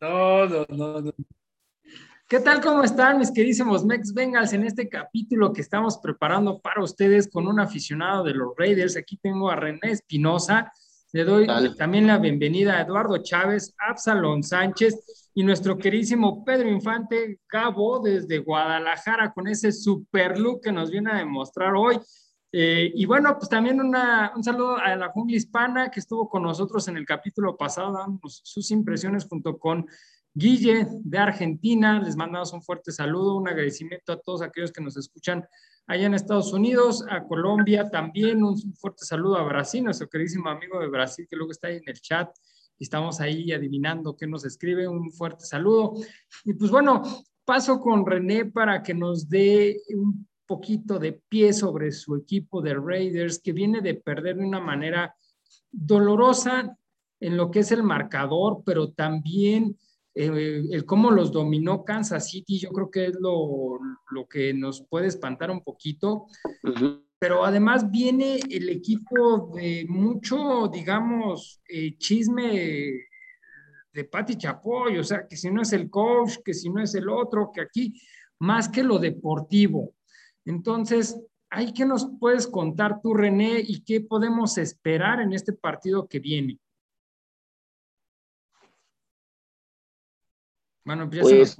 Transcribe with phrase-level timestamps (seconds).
[0.00, 1.12] No, no, no, no.
[2.26, 2.62] ¿Qué tal?
[2.62, 7.46] ¿Cómo están mis queridísimos Mex Bengals en este capítulo que estamos preparando para ustedes con
[7.46, 8.96] un aficionado de los Raiders?
[8.96, 10.72] Aquí tengo a René Espinosa.
[11.12, 17.40] Le doy también la bienvenida a Eduardo Chávez, Absalón Sánchez y nuestro queridísimo Pedro Infante
[17.46, 21.98] Gabo desde Guadalajara con ese super look que nos viene a demostrar hoy.
[22.52, 26.88] Eh, y bueno, pues también un saludo a la jungla hispana que estuvo con nosotros
[26.88, 29.86] en el capítulo pasado, dando sus impresiones junto con
[30.34, 34.96] Guille de Argentina, les mandamos un fuerte saludo, un agradecimiento a todos aquellos que nos
[34.96, 35.44] escuchan
[35.86, 40.78] allá en Estados Unidos, a Colombia también, un fuerte saludo a Brasil, nuestro queridísimo amigo
[40.80, 42.30] de Brasil que luego está ahí en el chat.
[42.78, 45.94] Y estamos ahí adivinando qué nos escribe, un fuerte saludo.
[46.44, 47.02] Y pues bueno,
[47.44, 52.74] paso con René para que nos dé un poquito de pie sobre su equipo de
[52.74, 55.14] Raiders que viene de perder de una manera
[55.70, 56.76] dolorosa
[57.20, 59.76] en lo que es el marcador, pero también
[60.12, 63.78] eh, el cómo los dominó Kansas City, yo creo que es lo,
[64.28, 66.26] que nos puede espantar un poquito.
[67.20, 72.90] Pero además viene el equipo de mucho, digamos, eh, chisme
[73.92, 76.92] de Pati Chapoy, o sea, que si no es el coach, que si no es
[76.96, 77.94] el otro, que aquí,
[78.40, 79.94] más que lo deportivo.
[80.44, 86.06] Entonces, ¿hay que nos puedes contar tú, René, y qué podemos esperar en este partido
[86.06, 86.58] que viene?
[90.84, 91.28] Bueno, empieza.
[91.28, 91.56] Pues,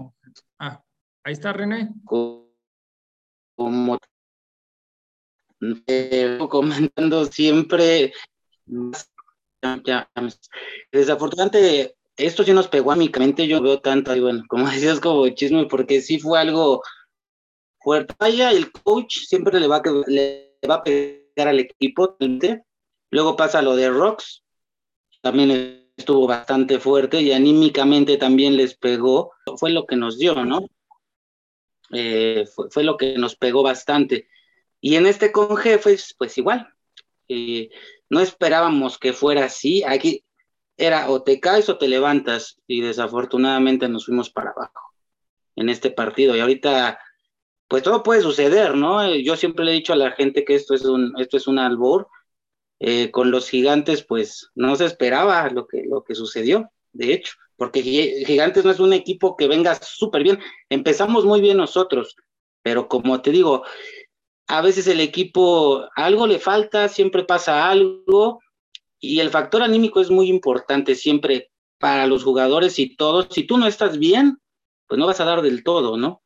[0.58, 0.83] ah,
[1.25, 1.91] ahí está René.
[2.05, 3.98] Como
[6.48, 8.12] comentando siempre,
[10.91, 15.01] desafortunadamente esto sí nos pegó a mi mente, yo veo tanto, y bueno, como decías,
[15.01, 16.83] como chisme, porque sí fue algo
[17.81, 18.14] fuerte.
[18.19, 22.17] Vaya, el coach siempre le va, a, le va a pegar al equipo,
[23.11, 24.45] luego pasa lo de Rocks,
[25.20, 30.67] también estuvo bastante fuerte y anímicamente también les pegó, fue lo que nos dio, ¿no?
[31.92, 34.28] Eh, fue, lo que nos pegó bastante.
[34.81, 36.73] Y en este con jefes, pues igual,
[37.29, 37.70] eh,
[38.08, 40.24] no esperábamos que fuera así, aquí
[40.77, 44.95] era o te caes o te levantas y desafortunadamente nos fuimos para abajo
[45.57, 46.98] en este partido y ahorita
[47.70, 49.14] pues todo puede suceder, ¿no?
[49.14, 51.61] Yo siempre le he dicho a la gente que esto es un, esto es un
[51.61, 52.08] albor,
[52.81, 57.35] eh, con los gigantes, pues no se esperaba lo que, lo que sucedió, de hecho,
[57.55, 60.41] porque Gigantes no es un equipo que venga súper bien.
[60.69, 62.17] Empezamos muy bien nosotros,
[62.61, 63.63] pero como te digo,
[64.48, 68.41] a veces el equipo algo le falta, siempre pasa algo,
[68.98, 73.29] y el factor anímico es muy importante siempre para los jugadores y todos.
[73.30, 74.39] Si tú no estás bien,
[74.89, 76.20] pues no vas a dar del todo, ¿no?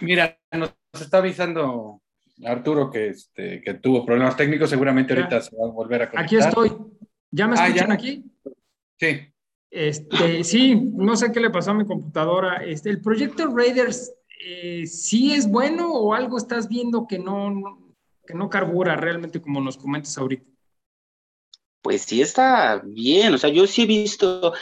[0.00, 2.02] Mira, nos está avisando
[2.44, 6.24] Arturo, que, este, que tuvo problemas técnicos, seguramente ahorita se va a volver a conectar.
[6.24, 6.72] Aquí estoy.
[7.30, 8.24] ¿Ya me ah, escuchan aquí?
[8.98, 9.34] Sí.
[9.70, 12.64] Este, sí, no sé qué le pasó a mi computadora.
[12.64, 14.12] Este, ¿El proyecto Raiders
[14.44, 17.94] eh, sí es bueno o algo estás viendo que no,
[18.26, 20.44] que no carbura realmente como nos comentas ahorita?
[21.82, 24.54] Pues sí está bien, o sea, yo sí he visto,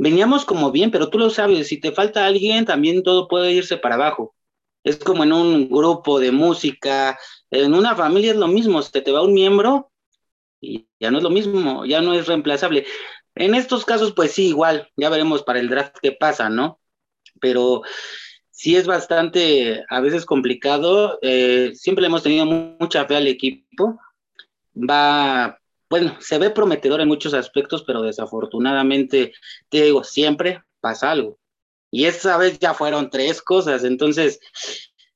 [0.00, 3.76] veníamos como bien, pero tú lo sabes, si te falta alguien, también todo puede irse
[3.76, 4.34] para abajo.
[4.82, 7.18] Es como en un grupo de música,
[7.50, 9.92] en una familia es lo mismo, se te va un miembro
[10.58, 12.86] y ya no es lo mismo, ya no es reemplazable.
[13.34, 16.80] En estos casos, pues sí, igual, ya veremos para el draft qué pasa, ¿no?
[17.38, 17.82] Pero
[18.50, 24.00] sí es bastante, a veces complicado, eh, siempre hemos tenido mucha fe al equipo,
[24.74, 25.59] va,
[25.90, 29.32] bueno, se ve prometedor en muchos aspectos, pero desafortunadamente,
[29.68, 31.38] te digo, siempre pasa algo.
[31.90, 34.38] Y esa vez ya fueron tres cosas, entonces,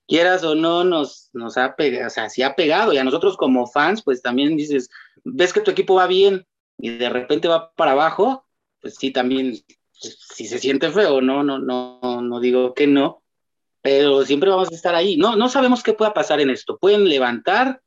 [0.09, 3.69] quieras o no, nos, ha pegado, o sea, sí ha pegado, y a nosotros como
[3.69, 4.91] fans, pues también dices,
[5.23, 6.45] ves que tu equipo va bien
[6.79, 8.45] y de repente va para abajo,
[8.81, 9.57] pues sí, también,
[10.01, 13.23] pues, si se siente feo, no, no, no, no digo que no,
[13.81, 15.19] pero siempre vamos a estar ahí.
[15.19, 16.79] No, no sabemos qué pueda pasar en esto.
[16.79, 17.83] Pueden levantar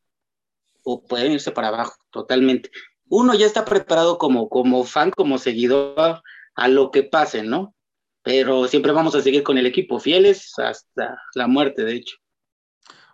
[0.88, 2.70] o pueden irse para abajo, totalmente.
[3.10, 6.22] Uno ya está preparado como, como fan, como seguidor
[6.56, 7.76] a lo que pase, ¿no?
[8.28, 12.18] pero siempre vamos a seguir con el equipo, fieles hasta la muerte, de hecho.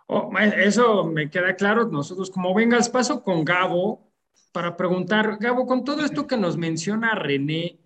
[0.08, 1.88] Oh, eso me queda claro.
[1.88, 4.10] Nosotros, como vengas, paso con Gabo
[4.50, 7.78] para preguntar, Gabo, con todo esto que nos menciona René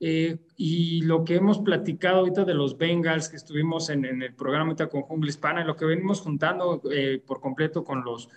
[0.00, 4.66] eh, y lo que hemos platicado ahorita de los Bengals que estuvimos en, el programa
[4.66, 8.28] ahorita con Jungla Hispana, y lo que venimos juntando eh, por completo con los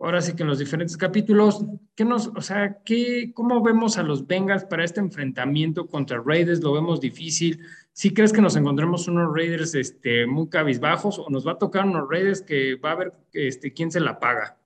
[0.00, 1.64] ahora sí que en los diferentes capítulos,
[1.94, 6.60] ¿qué nos, o sea, qué, cómo vemos a los Bengals para este enfrentamiento contra Raiders?
[6.60, 7.60] ¿Lo vemos difícil?
[7.92, 11.84] ¿Sí crees que nos encontremos unos Raiders este, muy cabizbajos o nos va a tocar
[11.84, 14.58] unos Raiders que va a ver este, quién se la paga?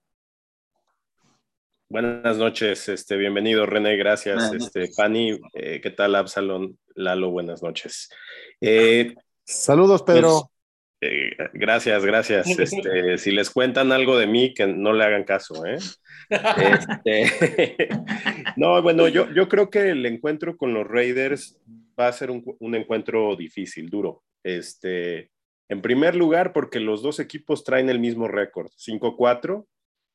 [1.89, 4.53] Buenas noches, este, bienvenido René, gracias.
[4.53, 6.79] Este, Pani, eh, ¿qué tal Absalón?
[6.95, 8.11] Lalo, buenas noches.
[8.61, 10.51] Eh, Saludos, Pedro.
[11.01, 12.47] Eh, gracias, gracias.
[12.59, 15.79] Este, si les cuentan algo de mí, que no le hagan caso, ¿eh?
[16.29, 17.89] Este,
[18.57, 21.59] no, bueno, yo, yo creo que el encuentro con los Raiders
[21.99, 24.23] va a ser un, un encuentro difícil, duro.
[24.43, 25.31] Este,
[25.69, 29.67] en primer lugar, porque los dos equipos traen el mismo récord, 5-4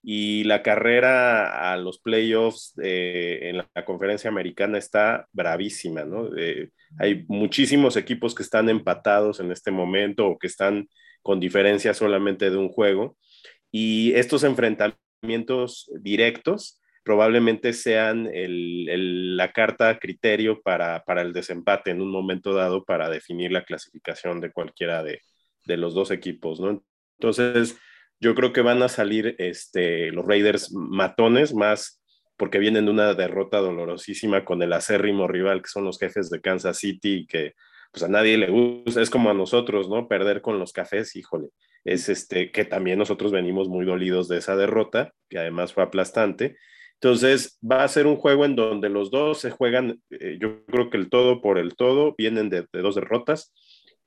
[0.07, 6.29] y la carrera a los playoffs eh, en la, conferencia americana está bravísima, ¿no?
[6.37, 6.69] Eh,
[6.99, 10.87] hay muchísimos equipos que están empatados en este momento o que están
[11.23, 13.17] con diferencia solamente de un juego
[13.71, 22.11] y estos enfrentamientos directos probablemente sean la carta criterio para, para, el desempate en un
[22.11, 25.21] momento dado para definir la clasificación de cualquiera de,
[25.65, 26.83] de los dos equipos, ¿no?
[27.17, 27.75] Entonces,
[28.19, 32.01] yo creo que van a salir este, los Raiders matones, más
[32.37, 36.41] porque vienen de una derrota dolorosísima con el acérrimo rival que son los jefes de
[36.41, 37.53] Kansas City, que
[37.91, 40.09] pues a nadie le gusta, es como a nosotros, ¿no?
[40.09, 41.47] Perder con los cafés, híjole,
[41.85, 46.57] es este, que también nosotros venimos muy dolidos de esa derrota, que además fue aplastante.
[46.95, 50.89] Entonces, va a ser un juego en donde los dos se juegan, eh, yo creo
[50.89, 53.53] que el todo por el todo, vienen de, dos derrotas.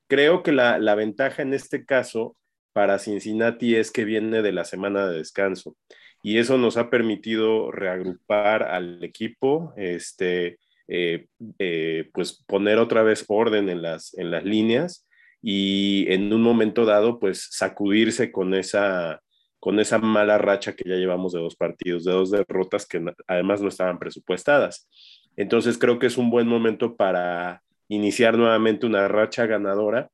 [0.07, 2.35] Creo que la, la, ventaja en este caso
[2.73, 5.75] para Cincinnati es que viene de la semana de descanso
[6.21, 11.27] y eso nos ha permitido reagrupar al equipo, este, eh,
[11.59, 15.07] eh, pues poner otra vez orden en las, en las líneas
[15.41, 19.21] y en un momento dado, pues sacudirse con esa,
[19.59, 23.61] con esa mala racha que ya llevamos de dos partidos, de dos derrotas que además
[23.61, 24.89] no estaban presupuestadas.
[25.37, 30.09] Entonces creo que es un buen momento para iniciar nuevamente una racha ganadora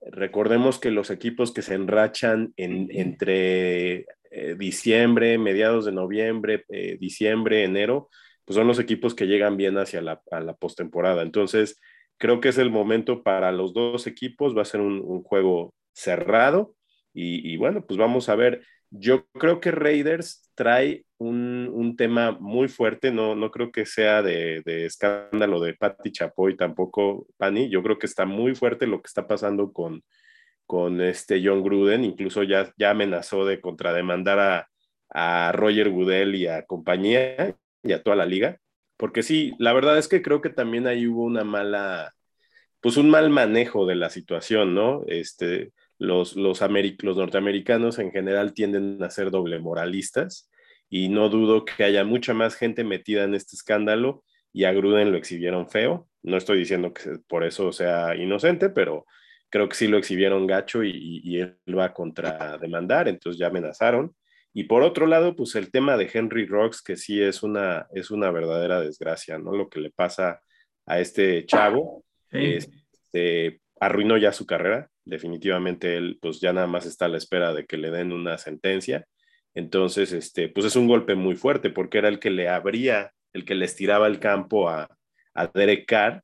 [0.00, 6.96] Recordemos que los equipos que se enrachan en, entre eh, diciembre, mediados de noviembre, eh,
[7.00, 8.08] diciembre, enero,
[8.44, 11.22] pues son los equipos que llegan bien hacia la, la postemporada.
[11.22, 11.80] Entonces,
[12.18, 16.74] creo que es el momento para los dos equipos, va a ser un, juego cerrado
[17.14, 18.62] y, bueno, pues vamos a ver.
[18.90, 24.62] Yo creo que Raiders trae un, tema muy fuerte, no, no creo que sea de,
[24.64, 29.26] escándalo de Patti Chapoy tampoco, Pani, yo creo que está muy fuerte lo que está
[29.26, 30.02] pasando con,
[30.66, 34.68] con este John Gruden, incluso ya, ya amenazó de contrademandar a,
[35.10, 38.58] a Roger Goodell y a compañía y a toda la liga,
[38.96, 42.14] porque sí, la verdad es que creo que también ahí hubo una mala,
[42.80, 45.04] pues un mal manejo de la situación, ¿no?
[45.06, 50.50] Este, los, los, los norteamericanos en general tienden a ser doble moralistas
[50.88, 55.12] y no dudo que haya mucha más gente metida en este escándalo y a Gruden
[55.12, 56.08] lo exhibieron feo.
[56.22, 59.06] No estoy diciendo que por eso sea inocente, pero
[59.50, 64.14] creo que sí lo exhibieron gacho y, él va a contrademandar, entonces ya amenazaron.
[64.52, 68.10] Y por otro lado, pues el tema de Henry Rocks, que sí es una, es
[68.10, 69.52] una verdadera desgracia, ¿no?
[69.52, 70.40] Lo que le pasa
[70.86, 77.06] a este chavo, este, arruinó ya su carrera, definitivamente él pues ya nada más está
[77.06, 79.06] a la espera de que le den una sentencia
[79.58, 83.44] entonces, este, pues es un golpe muy fuerte porque era el que le abría, el
[83.44, 84.88] que le estiraba el campo a,
[85.34, 86.22] a Derek Carr.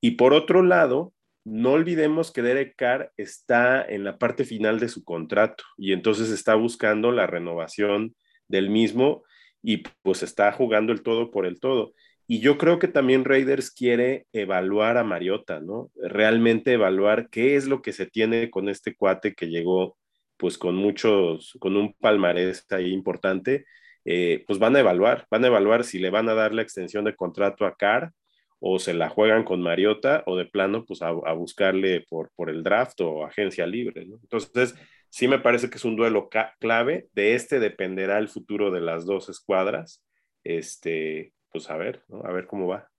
[0.00, 1.14] Y por otro lado,
[1.44, 6.30] no olvidemos que Derek Carr está en la parte final de su contrato y entonces
[6.30, 8.16] está buscando la renovación
[8.48, 9.22] del mismo
[9.62, 11.94] y pues está jugando el todo por el todo.
[12.32, 15.90] Y yo creo que también Raiders quiere evaluar a Mariota, ¿no?
[15.96, 19.98] Realmente evaluar qué es lo que se tiene con este cuate que llegó
[20.38, 23.66] pues con muchos, con un palmarés ahí importante,
[24.06, 27.04] eh, pues van a evaluar, van a evaluar si le van a dar la extensión
[27.04, 28.12] de contrato a Carr
[28.60, 32.62] o se la juegan con Mariota o de plano pues a, buscarle por, por el
[32.62, 34.04] draft o agencia libre.
[34.04, 34.74] Entonces,
[35.10, 39.04] sí me parece que es un duelo clave, de este dependerá el futuro de las
[39.04, 40.02] dos escuadras,
[40.44, 42.90] este, pues a ver, a ver cómo va.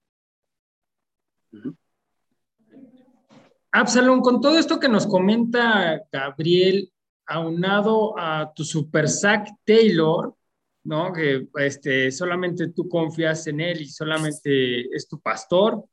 [3.71, 6.91] Absalón, con todo esto que nos comenta Gabriel,
[7.25, 10.35] aunado a tu Super Zack Taylor,
[10.83, 11.11] ¿no?
[11.11, 15.83] Que este, solamente tú confías en él y solamente es tu pastor.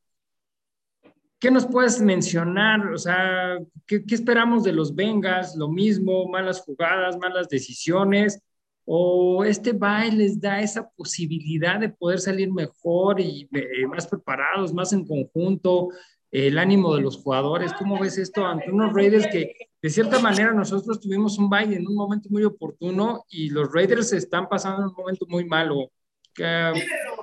[1.39, 2.93] ¿Qué nos puedes mencionar?
[2.93, 5.57] O sea, ¿qué, esperamos de los Vengas?
[5.57, 6.29] ¿Lo mismo?
[6.29, 7.17] ¿Malas jugadas?
[7.17, 8.43] ¿Malas decisiones?
[8.85, 14.73] ¿O este baile les da esa posibilidad de poder salir mejor y eh, más preparados,
[14.73, 15.89] más en conjunto?
[16.31, 17.73] el ánimo de los jugadores.
[17.75, 21.87] ¿Cómo ves esto ante unos Raiders que de cierta manera nosotros tuvimos un baile en
[21.87, 25.91] un momento muy oportuno y los Raiders están pasando un momento muy malo?
[26.33, 26.73] ¿Qué,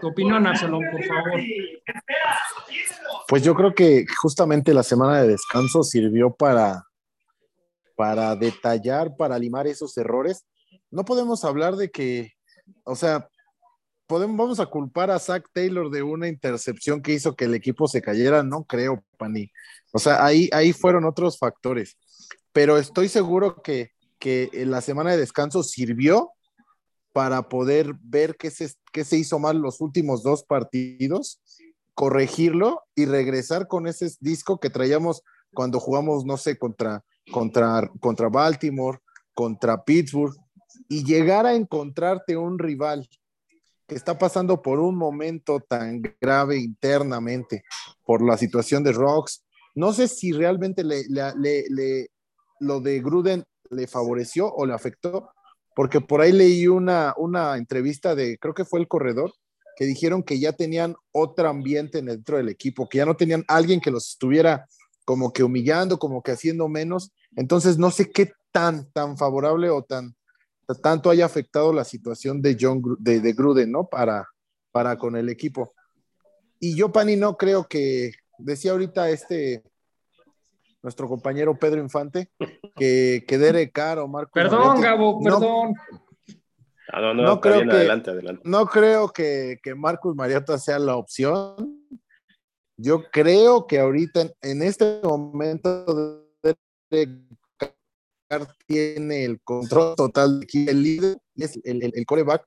[0.04, 1.40] opinión, Absalón, por favor?
[3.28, 6.84] Pues yo creo que justamente la semana de descanso sirvió para,
[7.96, 10.46] para detallar, para limar esos errores.
[10.92, 12.34] No podemos hablar de que,
[12.84, 13.30] o sea,
[14.08, 17.88] podemos, vamos a culpar a Zach Taylor de una intercepción que hizo que el equipo
[17.88, 19.52] se cayera, no creo, Pani.
[19.92, 21.98] O sea, ahí, ahí fueron otros factores.
[22.54, 26.32] Pero estoy seguro que, que la semana de descanso sirvió
[27.14, 31.42] para poder ver qué se, qué se hizo mal los últimos dos partidos,
[31.94, 38.30] corregirlo y regresar con ese disco que traíamos cuando jugamos, no sé, contra, contra, contra
[38.30, 39.00] Baltimore,
[39.34, 40.36] contra Pittsburgh,
[40.88, 43.08] y llegar a encontrarte un rival
[43.88, 47.64] que está pasando por un momento tan grave internamente
[48.04, 49.46] por la situación de Rocks.
[49.76, 52.08] No sé si realmente le, le,
[52.60, 55.30] lo de Gruden le favoreció o le afectó,
[55.76, 59.32] porque por ahí leí una, una entrevista de, creo que fue el corredor,
[59.78, 63.80] que dijeron que ya tenían otro ambiente dentro del equipo, que ya no tenían alguien
[63.80, 64.66] que los estuviera
[65.06, 67.12] como que humillando, como que haciendo menos.
[67.36, 70.17] Entonces, no sé qué tan, tan favorable o tan,
[70.76, 73.88] tanto haya afectado la situación de John de, de Gruden, ¿no?
[73.88, 74.28] Para,
[74.72, 75.74] para con el equipo.
[76.60, 79.64] Y yo, Pani, no creo que, decía ahorita este,
[80.82, 82.30] nuestro compañero Pedro Infante,
[82.76, 84.32] que, que Derek Carr o Marco.
[84.34, 85.74] Perdón, Gabo, perdón.
[86.90, 88.42] Ah, no, no, creo que, adelante, adelante.
[88.46, 91.86] No creo que, que Marcus Mariota sea la opción.
[92.78, 97.10] Yo creo que ahorita, en, este momento, Derek
[98.66, 102.46] tiene el control total de el líder, es el, el, el, coreback,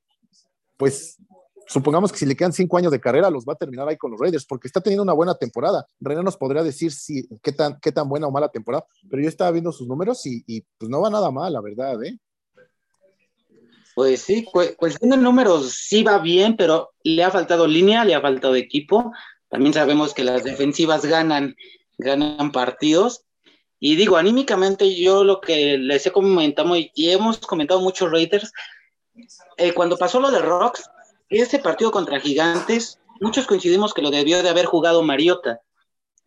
[0.77, 1.19] pues
[1.67, 4.11] supongamos que si le quedan cinco años de carrera, los va a terminar ahí con
[4.11, 5.87] los Raiders, porque está teniendo una buena temporada.
[6.01, 9.29] René nos podría decir si, qué, tan, qué tan buena o mala temporada, pero yo
[9.29, 12.19] estaba viendo sus números y, y pues no va nada mal, la verdad, ¿eh?
[13.95, 18.21] Pues sí, cuestión de números sí va bien, pero le ha faltado línea, le ha
[18.21, 19.13] faltado equipo.
[19.49, 21.55] También sabemos que las defensivas ganan,
[21.99, 23.25] ganan partidos.
[23.83, 28.53] Y digo, anímicamente yo lo que les he comentado y hemos comentado muchos Raiders,
[29.57, 30.89] eh, cuando pasó lo de Rocks,
[31.31, 35.61] este partido contra Gigantes, muchos coincidimos que lo debió de haber jugado Mariota,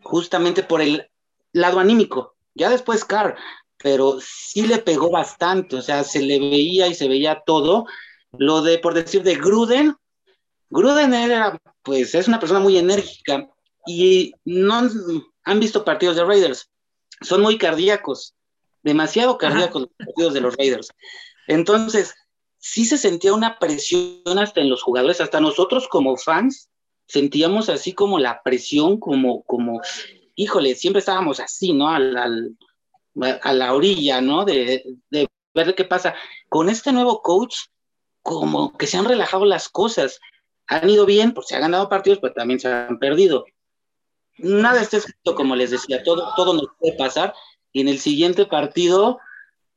[0.01, 1.09] justamente por el
[1.51, 2.35] lado anímico.
[2.55, 3.35] Ya después Carr,
[3.77, 7.85] pero sí le pegó bastante, o sea, se le veía y se veía todo.
[8.31, 9.95] Lo de, por decir, de Gruden,
[10.71, 13.47] Gruden era, pues, es una persona muy enérgica
[13.85, 14.89] y no
[15.43, 16.69] han visto partidos de Raiders,
[17.23, 18.35] son muy cardíacos,
[18.83, 20.89] demasiado cardíacos los partidos de los Raiders.
[21.47, 22.13] Entonces,
[22.57, 26.69] sí se sentía una presión hasta en los jugadores, hasta nosotros como fans
[27.07, 29.81] sentíamos así como la presión, como, como,
[30.35, 31.89] híjole, siempre estábamos así, ¿no?
[31.89, 32.57] Al,
[33.41, 34.45] a la orilla, ¿no?
[34.45, 36.15] De, de ver qué pasa.
[36.49, 37.55] Con este nuevo coach,
[38.21, 40.19] como que se han relajado las cosas.
[40.67, 43.45] Han ido bien, pues se han ganado partidos, pero también se han perdido.
[44.37, 47.33] Nada está escrito, como les decía, todo, todo nos puede pasar.
[47.71, 49.19] Y en el siguiente partido,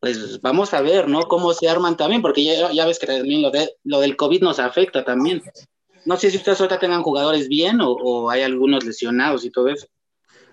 [0.01, 1.23] pues vamos a ver, ¿no?
[1.23, 4.43] Cómo se arman también, porque ya, ya ves que también lo, de, lo del COVID
[4.43, 5.43] nos afecta también.
[6.05, 9.87] No sé si ustedes ahorita tengan jugadores bien o, hay algunos lesionados y todo eso.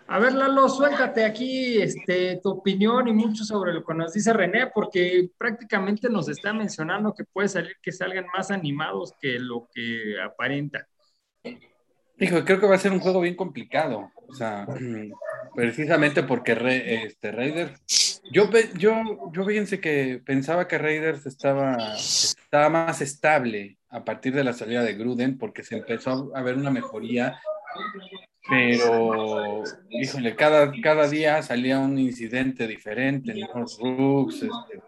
[0.07, 4.33] A ver, Lalo, suéltate aquí este, tu opinión y mucho sobre lo que nos dice
[4.33, 9.69] René, porque prácticamente nos está mencionando que puede salir que salgan más animados que lo
[9.73, 10.87] que aparenta.
[12.19, 14.11] Hijo, creo que va a ser un juego bien complicado.
[14.27, 14.67] O sea,
[15.55, 16.53] precisamente porque
[17.05, 18.21] este, Raiders.
[18.31, 24.43] Yo, yo, yo fíjense que pensaba que Raiders estaba, estaba más estable a partir de
[24.43, 27.39] la salida de Gruden, porque se empezó a ver una mejoría.
[28.49, 34.81] Pero, híjole, cada, cada día salía un incidente diferente, los Rooks, este,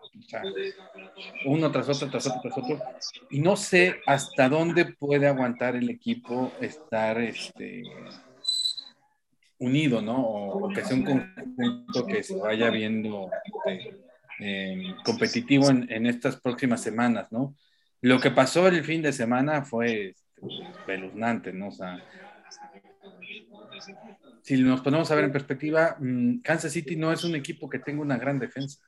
[1.45, 2.81] uno tras otro, tras otro, tras otro.
[3.29, 7.83] Y no sé hasta dónde puede aguantar el equipo estar este,
[9.59, 10.21] unido, ¿no?
[10.21, 13.29] O, que sea un conjunto que se vaya viendo
[13.65, 13.97] este,
[14.39, 17.55] em, competitivo en, en, estas próximas semanas, ¿no?
[18.01, 20.15] Lo que pasó el fin de semana fue
[20.87, 21.67] este, ¿no?
[21.67, 22.03] O sea,
[24.41, 27.79] si nos ponemos a ver en perspectiva, mm, Kansas City no es un equipo que
[27.79, 28.79] tenga una gran defensa.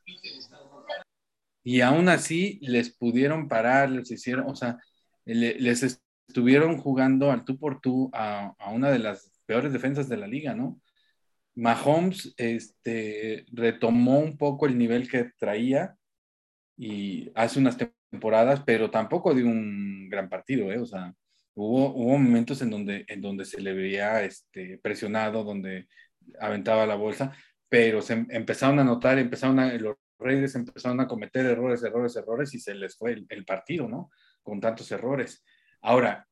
[1.67, 4.77] Y aún así les pudieron parar, les hicieron, o sea,
[5.25, 5.83] les
[6.29, 10.27] estuvieron jugando al tú por tú a, a una de las peores defensas de la
[10.27, 10.79] liga, ¿no?
[11.55, 15.97] Mahomes este, retomó un poco el nivel que traía
[16.77, 17.77] y hace unas
[18.11, 20.79] temporadas, pero tampoco de un gran partido, ¿eh?
[20.79, 21.13] O sea,
[21.53, 25.89] hubo, hubo momentos en donde, en donde se le veía este, presionado, donde
[26.39, 27.33] aventaba la bolsa,
[27.67, 29.73] pero se empezaron a notar, empezaron a,
[30.19, 34.09] Raiders empezaron a cometer errores, errores, errores y se les fue el, partido, ¿no?
[34.41, 35.43] Con tantos errores.
[35.81, 36.27] Ahora,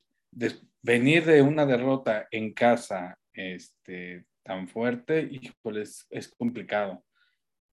[0.82, 7.04] venir de una derrota en casa este, tan fuerte, híjoles, es complicado.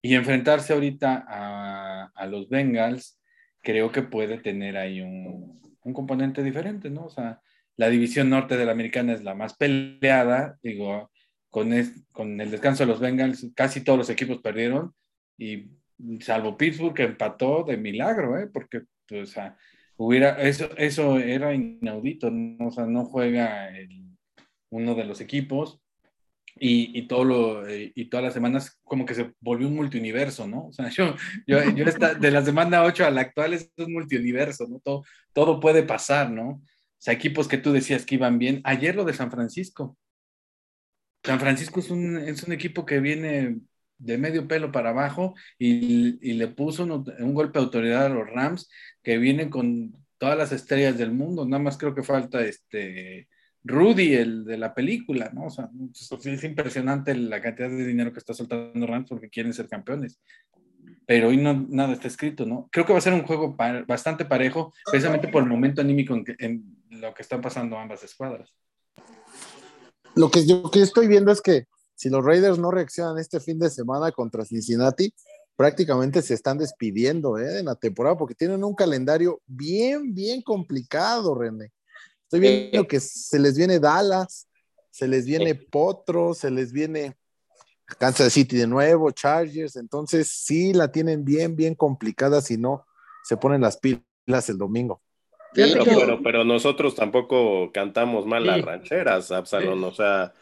[0.01, 3.19] Y enfrentarse ahorita a, a los Bengals,
[3.61, 7.05] creo que puede tener ahí un, un componente diferente, ¿no?
[7.05, 7.41] O sea,
[7.75, 11.11] la división norte de la americana es la más peleada, digo,
[11.49, 11.71] con,
[12.11, 14.93] con el descanso de los Bengals, casi todos los equipos perdieron,
[15.37, 15.69] y
[16.21, 18.47] salvo Pittsburgh que empató de milagro, ¿eh?
[18.51, 18.81] Porque,
[19.11, 19.57] o sea,
[19.97, 22.67] hubiera, eso, eso era inaudito, ¿no?
[22.67, 23.69] o sea, no juega
[24.69, 25.83] uno de los equipos,
[26.59, 30.47] y, y, todo lo, eh, y todas las semanas como que se volvió un multiuniverso,
[30.47, 30.67] ¿no?
[30.67, 31.15] O sea, yo,
[31.47, 34.79] yo, yo de la semana 8 a la actual es un multiuniverso, ¿no?
[34.79, 36.49] Todo, todo puede pasar, ¿no?
[36.49, 36.61] O
[36.99, 38.61] sea, equipos que tú decías que iban bien.
[38.63, 39.97] Ayer lo de San Francisco.
[41.23, 43.57] San Francisco es un, es un equipo que viene
[44.03, 48.29] de medio pelo para abajo y, y le puso un, golpe de autoridad a los
[48.29, 48.69] Rams
[49.01, 51.45] que vienen con todas las estrellas del mundo.
[51.45, 53.27] Nada más creo que falta este
[53.63, 55.45] Rudy, el de la película, ¿no?
[55.45, 59.69] O sea, es impresionante la cantidad de dinero que está soltando Rams porque quieren ser
[59.69, 60.19] campeones.
[61.05, 62.67] Pero hoy no, nada está escrito, ¿no?
[62.71, 63.55] Creo que va a ser un juego
[63.87, 68.53] bastante parejo, precisamente por el momento anímico en, en, lo que están pasando ambas escuadras.
[70.15, 71.65] Lo que yo que estoy viendo es que
[72.03, 75.13] si los Raiders no reaccionan este fin de semana contra Cincinnati,
[75.55, 77.59] prácticamente se están despidiendo ¿eh?
[77.59, 81.71] en la temporada porque tienen un calendario bien, bien complicado, René.
[82.23, 84.49] Estoy viendo que se les viene Dallas,
[84.91, 87.15] se les viene Potro, se les viene
[87.97, 92.85] Kansas City de nuevo, Chargers, entonces sí la tienen bien, bien complicada si no
[93.23, 95.01] se ponen las pilas el domingo.
[95.53, 100.33] pero, pero, nosotros tampoco cantamos mal las rancheras, Absalón, o sea,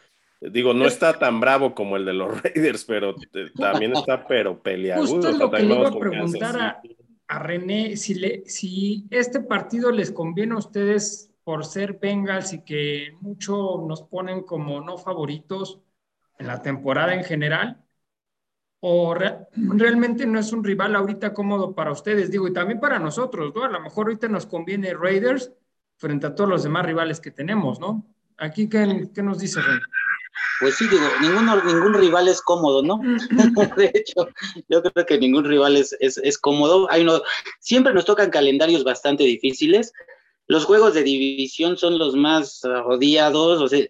[0.50, 3.14] digo, no está tan bravo como el de los Raiders, pero
[3.56, 5.06] también está pero peleagudo.
[5.06, 6.82] Justo es lo que le iba a preguntar a,
[7.28, 12.62] a, René, si, le, si este partido les conviene a ustedes por ser Bengals y
[12.62, 15.80] que mucho nos ponen como no favoritos
[16.38, 17.78] en la temporada en general?
[18.84, 22.32] ¿O realmente no es un rival ahorita cómodo para ustedes?
[22.32, 23.62] Digo, y también para nosotros, ¿no?
[23.62, 25.52] A lo mejor ahorita nos conviene Raiders
[25.96, 28.04] frente a todos los demás rivales que tenemos, ¿no?
[28.38, 29.78] Aquí, ¿qué, qué nos dice Rey?
[30.60, 33.00] Pues sí, digo, ninguno, ningún rival es cómodo, ¿no?
[33.76, 34.28] de hecho,
[34.68, 36.90] yo creo que ningún rival es, es, es cómodo.
[36.90, 37.22] Hay uno,
[37.60, 39.92] siempre nos tocan calendarios bastante difíciles
[40.52, 43.86] los juegos de división son los más odiados, o sea,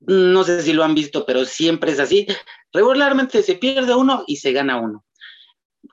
[0.00, 2.26] no sé si lo han visto, pero siempre es así.
[2.72, 5.04] Regularmente se pierde uno y se gana uno.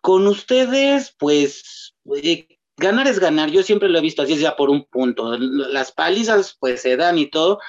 [0.02, 3.50] Con ustedes, pues, eh, ganar es ganar.
[3.50, 5.38] Yo siempre lo he visto así, ya por un punto.
[5.38, 7.60] Las palizas, pues, se dan y todo,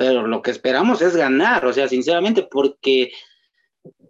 [0.00, 3.12] pero lo que esperamos es ganar, o sea, sinceramente, porque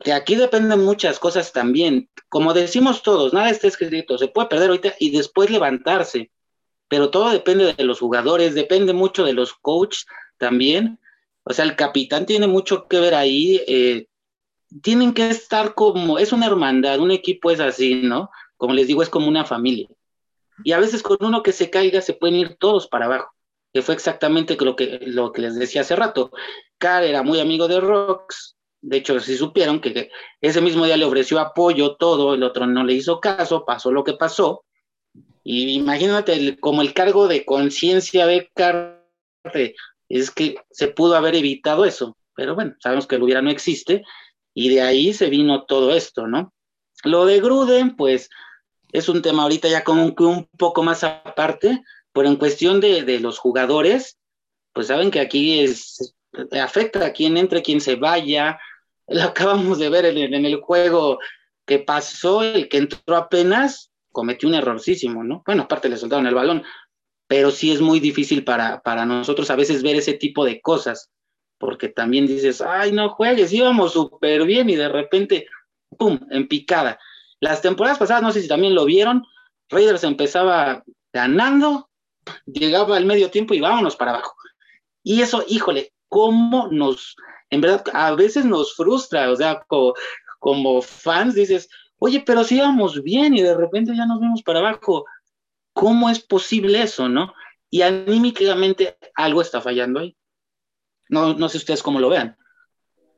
[0.05, 2.09] de aquí dependen muchas cosas también.
[2.29, 6.31] Como decimos todos, nada está escrito, se puede perder ahorita y después levantarse
[6.91, 10.07] pero todo depende de los jugadores, depende mucho de los coaches
[10.39, 10.99] también.
[11.45, 13.63] O sea, el capitán tiene mucho que ver ahí.
[13.69, 14.09] Eh,
[14.83, 18.29] tienen que estar como, es una hermandad, un equipo es así, ¿no?
[18.57, 19.87] Como les digo, es como una familia.
[20.65, 23.33] Y a veces con uno que se caiga se pueden ir todos para abajo,
[23.73, 26.31] que fue exactamente lo que, les decía hace rato.
[26.79, 31.05] Carr era muy amigo de Rox, de hecho, si supieron que ese mismo día le
[31.05, 34.65] ofreció apoyo, todo, el otro no le hizo caso, pasó lo que pasó,
[35.45, 39.75] y imagínate como el cargo de conciencia de Carter,
[40.09, 44.03] es que se pudo haber evitado eso, pero bueno, sabemos que el hubiera no existe
[44.55, 46.53] y de ahí se vino todo esto, ¿no?
[47.05, 48.29] Lo de Gruden, pues
[48.93, 53.21] es un tema ahorita ya como un poco más aparte, pero en cuestión de, de
[53.21, 54.19] los jugadores,
[54.73, 56.15] pues saben que aquí es,
[56.53, 58.59] afecta a quien entre, quien se vaya.
[59.09, 61.19] Lo acabamos de ver en, en el juego
[61.67, 65.43] que pasó, el que entró apenas, cometió un errorcísimo, ¿no?
[65.47, 66.65] Bueno, aparte le soltaron el balón,
[67.29, 71.11] pero sí es muy difícil para, para nosotros a veces ver ese tipo de cosas,
[71.59, 75.47] porque también dices, ay, no juegues, íbamos súper bien y de repente,
[75.97, 76.99] ¡pum!, en picada.
[77.39, 79.25] Las temporadas pasadas, no sé si también lo vieron,
[79.69, 81.90] Raiders empezaba ganando,
[82.47, 84.35] llegaba al medio tiempo y vámonos para abajo.
[85.03, 87.17] Y eso, híjole, cómo nos,
[87.51, 89.95] en verdad, a veces nos frustra, o sea, como,
[90.39, 91.69] como fans dices,
[92.01, 95.07] oye, pero si íbamos bien y de repente ya nos vemos para abajo.
[95.73, 97.33] ¿Cómo es posible eso, no?
[97.71, 100.17] Y anímicamente algo está fallando ahí.
[101.09, 102.37] No, no sé ustedes cómo lo vean.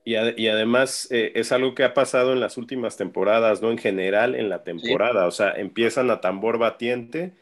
[0.04, 3.70] Y, y además eh, es algo que ha pasado en las últimas temporadas, ¿no?
[3.70, 5.28] En general en la temporada, sí.
[5.28, 7.34] o sea, empiezan a tambor batiente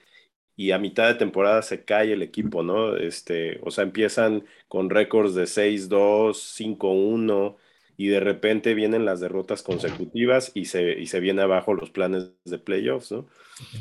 [0.61, 2.95] y a mitad de temporada se cae el equipo, ¿no?
[2.95, 7.57] Este, o sea, empiezan con récords de 6-2, 5-1
[7.97, 12.33] y de repente vienen las derrotas consecutivas y se, y se viene abajo los planes
[12.45, 13.27] de playoffs, ¿no?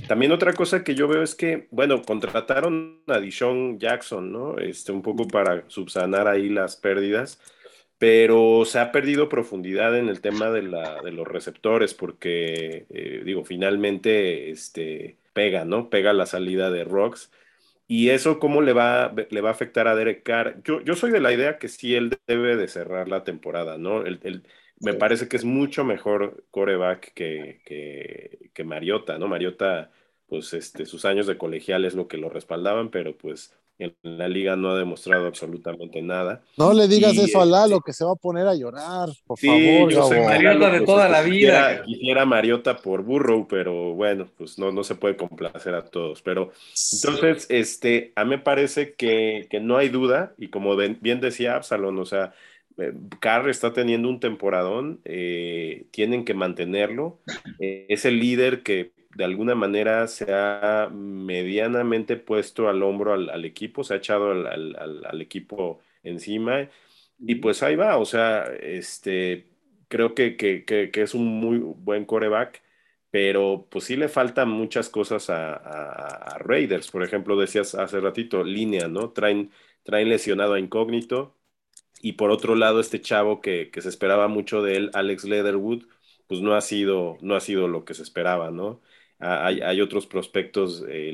[0.08, 4.58] También otra cosa que yo veo es que, bueno, contrataron a Dishon Jackson, ¿no?
[4.58, 7.42] Este, un poco para subsanar ahí las pérdidas,
[7.98, 13.22] pero se ha perdido profundidad en el tema de, la, de los receptores, porque, eh,
[13.26, 15.90] digo, finalmente, este, pega, ¿no?
[15.90, 17.32] Pega la salida de Rocks.
[17.88, 20.62] Y eso, ¿cómo le va, le va a afectar a Derek Carr?
[20.64, 24.06] Yo, yo soy de la idea que sí, él debe de cerrar la temporada, ¿no?
[24.06, 24.44] El,
[24.82, 29.28] me parece que es mucho mejor coreback que, que, que Mariota, ¿no?
[29.30, 29.92] Mariota,
[30.28, 34.28] pues este, sus años de colegial es lo que lo respaldaban, pero pues en la
[34.28, 36.44] liga no ha demostrado absolutamente nada.
[36.58, 39.40] No le digas eso a Lalo, este que se va a poner a llorar, por
[39.40, 39.92] favor.
[39.92, 41.84] Yo soy Mariota de pues, toda la vida.
[41.84, 46.22] Quisiera, Mariota por Burrow, pero bueno, pues no, no se puede complacer a todos.
[46.22, 46.52] Pero
[46.94, 51.56] entonces, este, a mí me parece que, que no hay duda, y como bien decía
[51.56, 52.34] Absalón, o sea,
[52.78, 57.20] eh, Carr está teniendo un temporadón, eh, tienen que mantenerlo.
[57.60, 63.46] Eh, es el líder que de alguna manera se ha medianamente puesto al hombro al,
[63.46, 66.70] equipo, se ha echado al, equipo encima
[67.20, 69.48] y pues ahí va, o sea, este,
[69.88, 70.36] creo que,
[70.94, 72.62] es un muy buen coreback,
[73.12, 78.88] pero pues sí le faltan muchas cosas a, Raiders, por ejemplo, decías hace ratito, línea,
[78.88, 79.12] ¿no?
[79.12, 79.52] Traen,
[79.84, 81.36] traen lesionado a Incógnito
[82.02, 85.84] y por otro lado este chavo que, se esperaba mucho de él, Alex Leatherwood,
[86.28, 88.82] pues no ha sido, no ha sido lo que se esperaba, ¿no?
[89.20, 91.12] Hay, otros prospectos eh,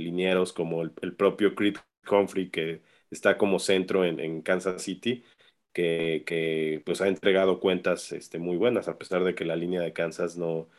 [0.54, 1.78] como el, propio Creed
[2.10, 5.24] Humphrey que está como centro en, Kansas City,
[5.74, 9.94] que, pues ha entregado cuentas este, muy buenas, a pesar de que la línea de
[9.94, 10.70] Kansas no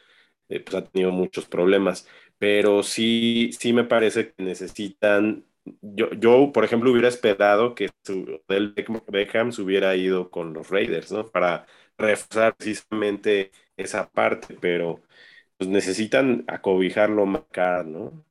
[0.48, 2.08] eh, pues, ha tenido muchos problemas.
[2.38, 5.44] Pero sí, sí me parece que necesitan.
[5.82, 8.40] Yo, yo, por ejemplo, hubiera esperado que su,
[9.08, 11.26] Beckham se hubiera ido con los Raiders, ¿no?
[11.26, 11.66] Para
[11.98, 15.02] reforzar precisamente esa parte, pero
[15.56, 17.42] pues necesitan acobijarlo más
[17.84, 18.24] ¿no?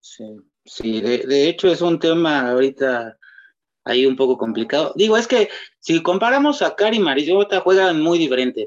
[0.00, 0.24] Sí,
[0.64, 3.16] sí de, hecho es un tema ahorita
[3.84, 4.92] ahí un poco complicado.
[4.96, 5.48] Digo, es que
[5.80, 8.66] si comparamos a Cari y Mariota, juegan muy diferente.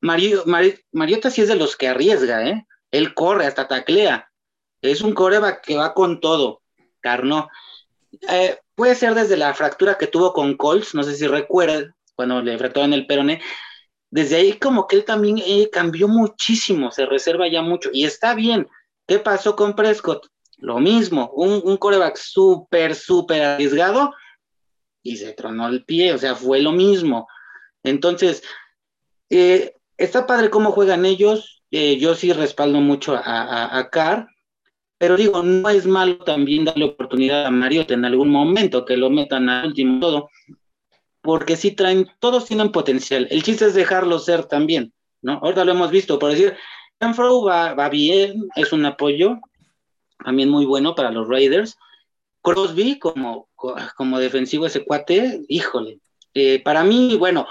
[0.00, 0.44] Mario,
[0.92, 2.66] Mariota sí es de los que arriesga, ¿eh?
[2.90, 4.30] Él corre, hasta taclea.
[4.80, 6.62] Es un coreba que va con todo.
[7.00, 7.48] Carno.
[8.30, 12.40] Eh, puede ser desde la fractura que tuvo con Colts, no sé si recuerda, cuando
[12.40, 13.42] le fracturaron el peroné,
[14.16, 18.34] desde ahí como que él también eh, cambió muchísimo, se reserva ya mucho y está
[18.34, 18.66] bien.
[19.06, 20.28] ¿Qué pasó con Prescott?
[20.56, 24.14] Lo mismo, un, coreback súper, súper arriesgado
[25.02, 27.28] y se tronó el pie, o sea, fue lo mismo.
[27.82, 28.42] Entonces,
[29.28, 34.28] eh, está padre cómo juegan ellos, eh, yo sí respaldo mucho a, a, a Carr,
[34.96, 39.10] pero digo, no es malo también darle oportunidad a Mariota en algún momento, que lo
[39.10, 40.30] metan al último todo,
[41.26, 43.26] porque sí traen, todos tienen potencial.
[43.30, 45.40] El chiste es dejarlo ser también, ¿no?
[45.42, 46.56] Ahorita lo hemos visto, por decir,
[47.00, 49.38] Renfro va, va bien, es un apoyo
[50.24, 51.76] también muy bueno para los Raiders.
[52.42, 53.48] Crosby, como,
[53.96, 55.98] como defensivo ese cuate, híjole.
[56.32, 57.48] Eh, para mí, bueno,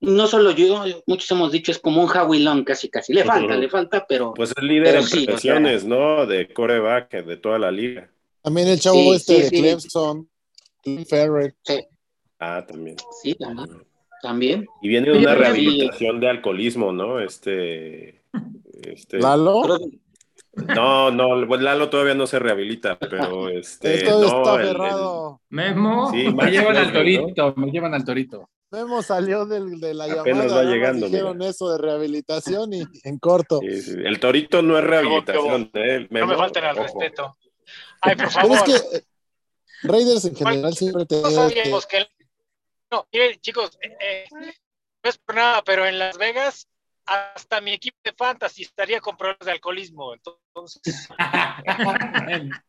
[0.00, 3.12] no solo yo, muchos hemos dicho, es como un Howie Long, casi, casi.
[3.12, 4.32] Le falta, le falta, pero.
[4.32, 6.24] Pues es líder en presiones, ¿no?
[6.26, 8.10] De coreback, de toda la liga.
[8.42, 10.30] También el chavo este de Clemson,
[10.82, 11.54] Tim Ferrer.
[11.62, 11.80] Sí.
[12.40, 12.96] Ah, también.
[13.22, 13.84] Sí, también.
[14.22, 14.66] También.
[14.82, 17.20] Y viene de una rehabilitación de alcoholismo, ¿no?
[17.20, 18.22] Este.
[18.82, 19.18] este...
[19.18, 19.78] ¿Lalo?
[20.52, 23.94] No, no, pues Lalo todavía no se rehabilita, pero este.
[23.94, 25.40] Esto no, está cerrado.
[25.48, 26.10] Memo.
[26.10, 28.48] Sí, me llevan al torito, me llevan al torito.
[28.72, 30.64] Memo salió del, de la Apenas llamada.
[30.64, 33.60] Va llegando, dijeron eso de rehabilitación y en corto.
[33.60, 33.96] Sí, sí.
[34.04, 35.70] El torito no es rehabilitación.
[35.74, 36.06] ¿eh?
[36.08, 37.36] no me falten al respeto.
[38.00, 38.58] Ay, por favor.
[38.64, 39.02] Pero es que eh,
[39.82, 41.20] Raiders en general siempre te.
[41.20, 42.06] No sabíamos que,
[42.90, 46.68] no, miren, chicos, eh, eh, no es por nada, pero en Las Vegas
[47.06, 50.14] hasta mi equipo de fantasy estaría con problemas de alcoholismo.
[50.14, 51.08] Entonces.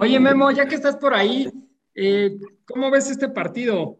[0.00, 1.50] Oye, Memo, ya que estás por ahí,
[1.94, 3.98] eh, ¿cómo ves este partido?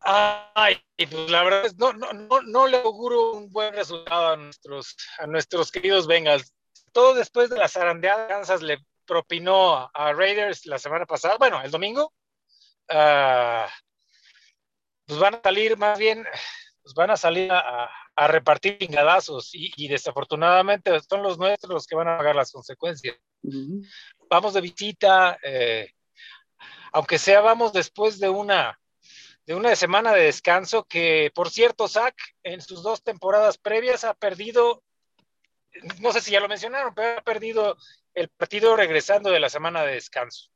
[0.00, 4.36] Ay, pues la verdad es no, no, no, no le auguro un buen resultado a
[4.36, 6.54] nuestros, a nuestros queridos Bengals.
[6.92, 11.70] Todo después de la zarandeada, Kansas le propinó a Raiders la semana pasada, bueno, el
[11.70, 12.12] domingo,
[12.90, 13.68] Ah,
[15.06, 16.24] pues van a salir más bien,
[16.82, 17.88] pues van a salir a,
[18.28, 23.16] repartir pingadazos y, desafortunadamente son los nuestros los que van a pagar las consecuencias.
[24.28, 25.92] Vamos de visita, eh,
[26.92, 28.78] aunque sea vamos después de una
[29.46, 34.14] de una semana de descanso que, por cierto, Zach en sus dos temporadas previas ha
[34.14, 34.82] perdido,
[36.00, 37.76] no sé si ya lo mencionaron, pero ha perdido
[38.14, 40.49] el partido regresando de la semana de descanso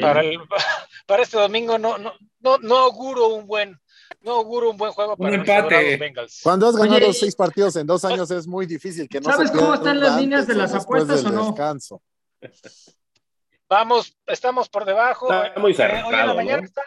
[0.00, 0.22] para,
[1.06, 3.80] para este domingo no, no, no, no auguro un buen,
[4.20, 5.96] no auguro un buen juego para un empate.
[5.96, 6.40] Bengals.
[6.42, 9.74] Cuando has ganado seis partidos en dos años es muy difícil que no ¿Sabes cómo
[9.74, 11.46] están las líneas de las apuestas o no?
[11.46, 12.02] Descanso.
[13.68, 15.32] Vamos, estamos por debajo.
[15.32, 16.06] Está muy cerrado.
[16.06, 16.82] hoy en la mañana está,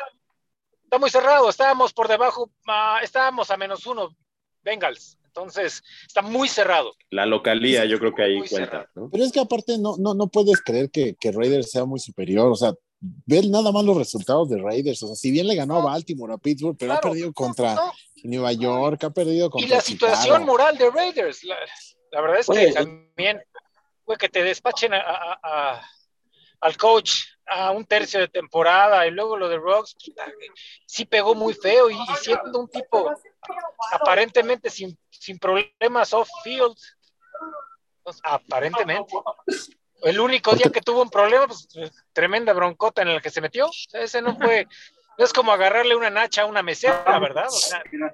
[0.97, 1.49] muy cerrado.
[1.49, 4.15] Estábamos por debajo, uh, estábamos a menos uno,
[4.63, 5.18] Bengals.
[5.29, 6.93] Entonces, está muy cerrado.
[7.11, 8.89] La localía, yo creo que ahí cuenta.
[9.11, 12.51] Pero es que aparte no, no, no puedes creer que, que Raiders sea muy superior.
[12.51, 15.01] O sea, ver nada más los resultados de Raiders.
[15.03, 17.77] O sea, si bien le ganó a Baltimore, a Pittsburgh, pero ha perdido contra
[18.23, 19.67] Nueva York, ha perdido contra.
[19.67, 23.41] Y la situación moral de Raiders, la, verdad es que también,
[24.03, 25.81] fue que te despachen a,
[26.61, 27.11] al coach
[27.49, 29.95] a un tercio de temporada y luego lo de Rocks,
[30.85, 33.11] sí pegó muy feo y, siendo un tipo
[33.91, 36.75] aparentemente sin, sin problemas off-field,
[38.03, 39.13] pues, aparentemente.
[40.01, 41.67] El único día que tuvo un problema, pues
[42.13, 43.69] tremenda broncota en la que se metió.
[43.93, 44.65] ese no fue,
[45.17, 47.47] no es como agarrarle una nacha a una mesera, ¿verdad?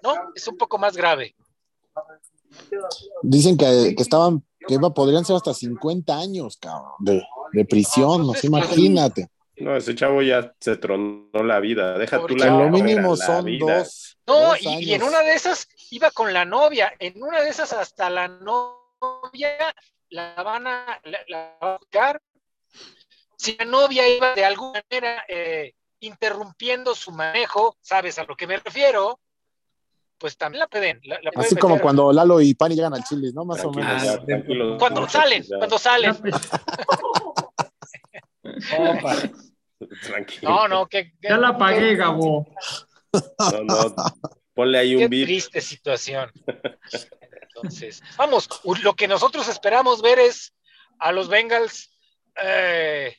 [0.01, 1.35] no, es un poco más grave.
[3.21, 7.23] Dicen que, estaban, que podrían ser hasta 50 años, cabrón, de,
[7.67, 9.29] prisión, no, pues imagínate.
[9.57, 11.97] No, ese chavo ya se tronó la vida.
[11.97, 14.17] Deja tú la Lo mínimo son dos.
[14.27, 16.93] No, y, en una de esas iba con la novia.
[16.99, 19.73] En una de esas hasta la novia
[20.09, 22.21] la van a, la, buscar.
[23.37, 28.47] Si la novia iba de alguna manera eh, interrumpiendo su manejo, ¿sabes a lo que
[28.47, 29.19] me refiero?
[30.17, 31.01] Pues también la pueden.
[31.35, 33.45] Así como cuando Lalo y Pani llegan al Chile, ¿no?
[33.45, 34.19] Más o menos.
[34.79, 36.15] cuando salen, cuando salen.
[40.03, 40.49] Tranquilo.
[40.49, 42.47] No, no, que, ya la pagué, Gabo.
[43.39, 43.95] No, no,
[44.53, 46.31] ponle ahí un Qué triste situación.
[47.55, 48.49] Entonces, vamos,
[48.83, 50.53] lo que nosotros esperamos ver es
[50.99, 51.91] a los Bengals
[52.41, 53.15] eh,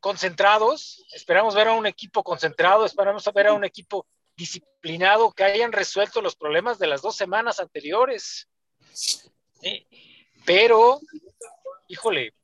[0.00, 4.06] concentrados, esperamos ver a un equipo concentrado, esperamos ver a un equipo
[4.36, 8.48] disciplinado que hayan resuelto los problemas de las dos semanas anteriores.
[10.44, 11.00] Pero,
[11.88, 12.34] híjole,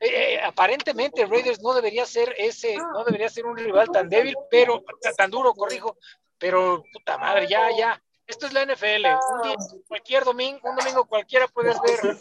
[0.00, 4.36] eh, eh, aparentemente Raiders no debería ser ese, no debería ser un rival tan débil,
[4.48, 4.84] pero
[5.16, 5.96] tan duro, corrijo,
[6.38, 9.06] pero puta madre, ya, ya, esto es la NFL.
[9.06, 9.56] Un día,
[9.88, 12.16] cualquier domingo, un domingo cualquiera puedes ver,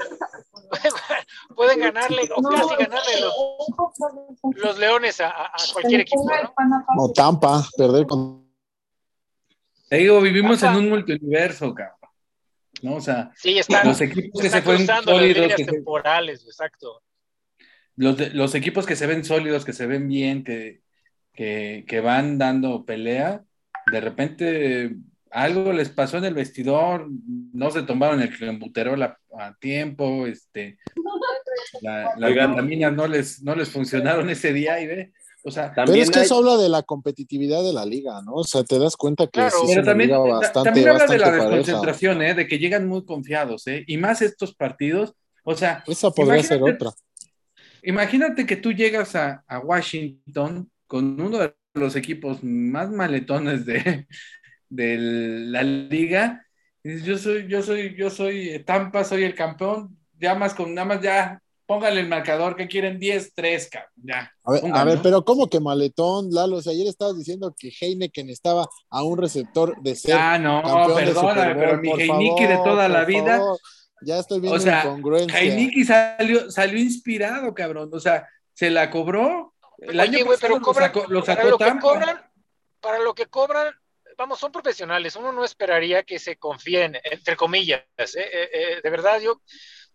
[1.56, 3.22] pueden ganarle o casi ganarle
[4.56, 6.24] los, leones a, cualquier equipo.
[6.24, 6.86] ¿no?
[6.98, 8.47] O Tampa, perder con.
[9.90, 11.96] Te digo, vivimos en un multiverso, cabrón.
[12.82, 12.96] ¿No?
[12.96, 15.54] O sea, sí, están, los equipos que se fueron sólidos.
[15.56, 17.02] Que temporales, exacto.
[17.96, 20.82] Los, los equipos que se ven sólidos, que se ven bien, que,
[21.34, 23.44] que, que van dando pelea,
[23.92, 24.96] de repente
[25.32, 27.08] algo les pasó en el vestidor,
[27.54, 29.18] no se tomaron el clenbuterol a,
[29.60, 30.80] tiempo, este,
[31.82, 35.14] las vitaminas no les, no les funcionaron ese día y ve.
[35.48, 38.34] O sea, también pero es que eso habla de la competitividad de la liga, ¿no?
[38.34, 42.22] O sea, te das cuenta que sí pero también, bastante, también habla de la desconcentración,
[42.22, 42.34] ¿eh?
[42.34, 43.86] De que llegan muy confiados, ¿eh?
[43.88, 45.86] Y más estos partidos, o sea...
[45.88, 46.92] Esa podría ser otra.
[47.82, 54.06] Imagínate que tú llegas a, a Washington con uno de los equipos más maletones de,
[54.68, 56.46] de la liga.
[56.84, 59.98] yo soy, yo soy, yo soy Tampa, soy el campeón.
[60.20, 64.34] Ya más con nada más ya póngale el marcador que quieren 10, 3, ya.
[64.74, 66.58] A ver, pero ¿cómo que maletón, Lalo?
[66.58, 70.16] O sea, ayer estabas diciendo que Heineken estaba a un receptor de ser.
[70.18, 70.64] Ah, no,
[70.96, 73.42] perdona, pero mi Heineken de toda la vida.
[74.02, 77.90] Ya estoy viendo o sea, Heineken salió, salió inspirado, cabrón.
[77.92, 79.54] O sea, se la cobró.
[79.80, 82.22] El año pero cobran, lo sacó, lo que cobran,
[82.80, 83.74] para lo que cobran,
[84.18, 88.28] vamos, son profesionales, uno no esperaría que se confíen, entre comillas, ¿eh?
[88.34, 89.42] Eh, eh, de verdad yo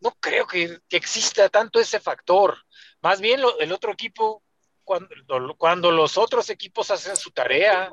[0.03, 2.57] no creo que, exista tanto ese factor,
[3.01, 4.43] más bien el otro equipo,
[4.85, 5.09] cuando,
[5.57, 7.93] cuando los otros equipos hacen su tarea,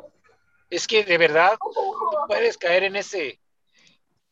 [0.69, 3.39] es que de verdad no puedes caer en ese,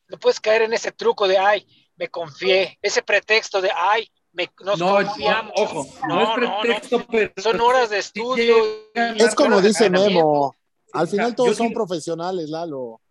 [0.07, 4.51] no puedes caer en ese truco de, ay, me confié, ese pretexto de, ay, me,
[4.63, 5.51] nos confiamos.
[5.55, 6.29] ojo, no, es
[6.61, 8.55] pretexto, pero son horas de estudio.
[8.93, 10.55] Es como dice Memo,
[10.93, 13.01] al final todos son profesionales, Lalo.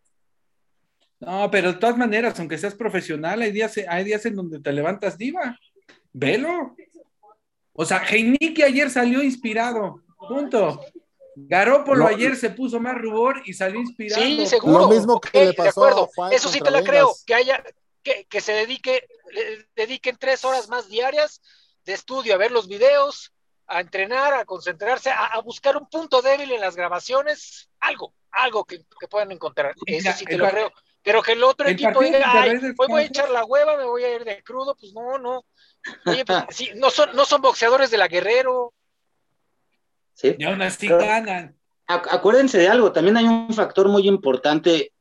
[1.21, 4.73] No, pero de todas maneras, aunque seas profesional, hay días, hay días en donde te
[4.73, 5.59] levantas diva.
[6.13, 6.77] Velo.
[7.73, 10.03] O sea, Heinike ayer salió inspirado.
[10.29, 10.81] Punto.
[11.37, 14.23] Garópolo ayer se puso más rubor y salió inspirado.
[14.23, 14.81] Sí, seguro.
[14.81, 16.09] Lo mismo que le pasó de acuerdo.
[16.31, 17.15] Eso sí te la creo.
[17.27, 17.63] Que haya,
[18.03, 19.07] que, que se dedique,
[19.75, 21.43] dediquen tres horas más diarias
[21.85, 23.33] de estudio a ver los videos,
[23.67, 28.85] a entrenar, a concentrarse, a, buscar un punto débil en las grabaciones, algo, algo que,
[29.11, 29.75] puedan encontrar.
[29.87, 30.73] Eso sí te lo creo.
[31.07, 34.03] Pero que el otro equipo diga, ay, hoy voy a echar la hueva, me voy
[34.03, 35.45] a ir de crudo, pues no, no.
[36.05, 38.75] Oye, pues, sí, no son, no son boxeadores de la guerrero.
[40.15, 40.35] Sí.
[40.37, 41.57] Y aún así ganan.
[41.87, 44.93] Acuérdense de algo, también hay un factor muy importante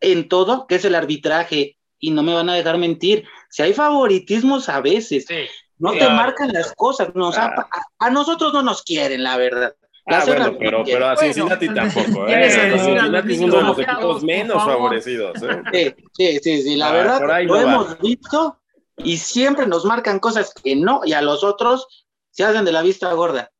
[0.00, 3.28] en todo, que es el arbitraje, y no me van a dejar mentir.
[3.50, 5.44] Si hay favoritismos a veces, sí.
[5.76, 9.76] No te marcan las cosas, no, a, nosotros no nos quieren, la verdad.
[10.06, 12.50] Ah, bueno, pero, pero a Cincinnati tampoco, ¿eh?
[12.50, 15.40] Cincinnati es uno de los equipos menos favorecidos,
[15.72, 15.94] ¿eh?
[16.12, 18.60] Sí, sí, sí, la ah, verdad, lo hemos visto
[18.96, 22.82] y siempre nos marcan cosas que no, y a los otros se hacen de la
[22.82, 23.50] vista gorda.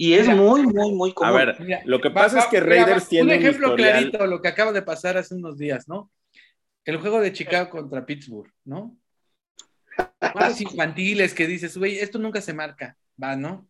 [0.00, 1.34] Y es muy, muy, muy común.
[1.34, 4.70] A ver, lo que pasa es que Raiders tiene un ejemplo clarito, lo que acaba
[4.70, 6.12] de pasar hace unos días, ¿no?
[6.84, 8.96] El juego de Chicago contra Pittsburgh, ¿no?
[10.32, 13.66] Juegos infantiles que dices, güey, esto nunca se marca, va, ¿no?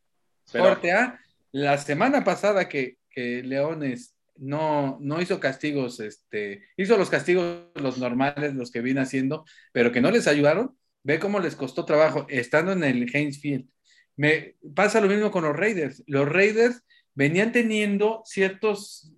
[0.53, 1.19] Corte A,
[1.53, 7.99] la semana pasada que, que Leones no, no hizo castigos, este, hizo los castigos los
[7.99, 12.27] normales, los que viene haciendo, pero que no les ayudaron, ve cómo les costó trabajo
[12.29, 13.69] estando en el Haynes Field
[14.19, 16.03] me pasa lo mismo con los Raiders.
[16.07, 16.83] Los Raiders
[17.15, 19.13] venían teniendo ciertos,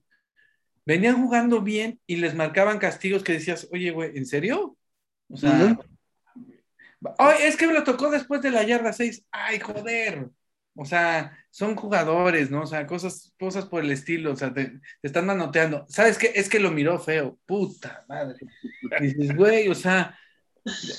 [0.84, 4.76] venían jugando bien y les marcaban castigos que decías, oye, güey, ¿en serio?
[5.30, 5.78] O sea,
[7.40, 9.24] es que me lo tocó después de la yarda 6.
[9.30, 10.28] Ay, joder.
[10.74, 12.62] O sea, son jugadores, ¿no?
[12.62, 15.84] O sea, cosas, cosas por el estilo, o sea, te, están manoteando.
[15.88, 16.32] ¿Sabes qué?
[16.34, 17.38] Es que lo miró feo.
[17.46, 18.38] Puta madre.
[19.00, 20.16] dices, güey, o sea,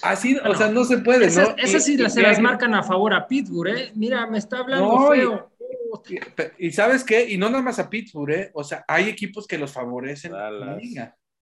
[0.02, 1.56] Así, o sea, no se puede, ¿no?
[1.58, 3.92] Esas sí se las marcan a favor a Pittsburgh, ¿eh?
[3.96, 5.52] Mira, me está hablando feo.
[6.58, 8.52] Y, sabes qué, y no nada más a Pittsburgh, ¿eh?
[8.54, 10.34] O sea, hay equipos que los favorecen.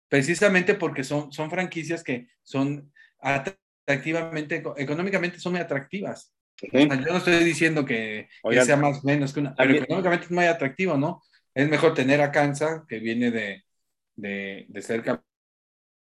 [0.08, 6.34] Precisamente porque son, son franquicias que son atractivamente, económicamente son muy atractivas.
[6.60, 8.28] Yo no estoy diciendo que,
[8.64, 11.22] sea más o menos que una, pero económicamente es muy atractivo, ¿no?
[11.54, 13.64] Es mejor tener a Kansas, que viene de,
[14.16, 15.02] de, de ser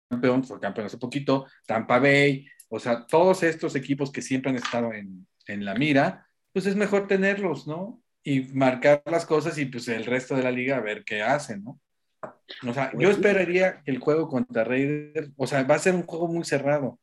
[0.09, 4.57] campeón, fue campeón hace poquito, Tampa Bay, o sea, todos estos equipos que siempre han
[4.57, 8.01] estado en, en la mira, pues es mejor tenerlos, ¿no?
[8.23, 11.63] Y marcar las cosas y pues el resto de la liga a ver qué hacen,
[11.63, 11.79] ¿no?
[12.67, 15.95] O sea, yo pues esperaría que el juego contra Raiders, o sea, va a ser
[15.95, 16.99] un juego muy cerrado.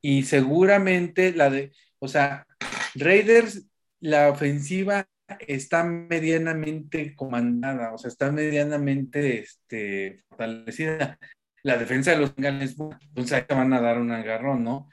[0.00, 2.46] Y seguramente la de, o sea,
[2.94, 3.66] Raiders,
[4.00, 5.06] la ofensiva
[5.40, 11.18] está medianamente comandada, o sea, está medianamente este, fortalecida
[11.62, 12.76] la defensa de los Bengals,
[13.14, 14.88] pues ahí van a dar un agarrón, ¿no?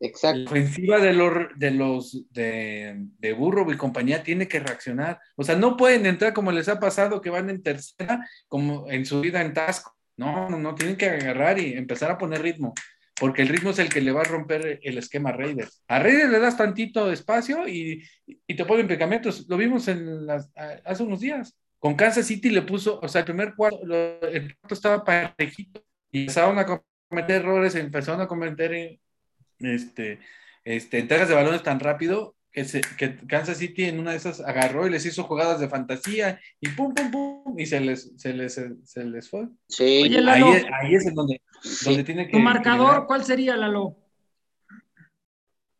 [0.00, 0.38] Exacto.
[0.38, 5.18] La ofensiva de los, de los de, de, Burro y compañía tiene que reaccionar.
[5.36, 9.04] O sea, no pueden entrar como les ha pasado que van en tercera, como en
[9.06, 9.96] su vida en Tasco.
[10.16, 12.74] No, no, no, tienen que agarrar y empezar a poner ritmo,
[13.20, 15.82] porque el ritmo es el que le va a romper el esquema a Raiders.
[15.88, 19.46] A Raiders le das tantito espacio y, y te ponen pegamentos.
[19.48, 20.50] Lo vimos en las,
[20.84, 21.56] hace unos días.
[21.78, 23.80] Con Kansas City le puso, o sea, el primer cuarto,
[24.26, 28.98] el cuarto estaba parejito y empezaron a cometer errores, empezaron a cometer
[29.60, 30.18] este,
[30.64, 34.40] este, entregas de balones tan rápido que, se, que Kansas City en una de esas
[34.40, 38.32] agarró y les hizo jugadas de fantasía y pum, pum, pum, y se les, se
[38.32, 39.48] les, se les fue.
[39.68, 39.84] Sí,
[40.16, 41.40] ahí, ahí, es donde,
[41.84, 42.32] donde tiene que.
[42.32, 43.96] ¿Tu marcador cuál sería, Lalo?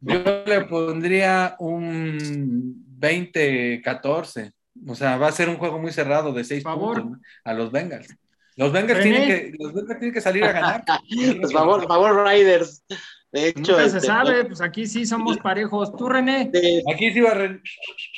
[0.01, 4.53] Yo le pondría un 20-14.
[4.87, 8.17] O sea, va a ser un juego muy cerrado de 6 puntos a los Bengals.
[8.57, 10.85] Los Bengals, tienen que, los Bengals tienen que salir a ganar.
[11.41, 12.85] pues favor, favor, Riders.
[13.31, 15.95] De hecho, Nunca se este, sabe, pues aquí sí somos parejos.
[15.97, 16.51] ¿Tú, René?
[16.93, 17.61] Aquí sí va René.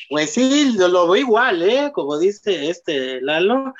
[0.09, 1.91] Pues sí, lo, lo, veo igual, ¿eh?
[1.93, 3.75] Como dice este Lalo.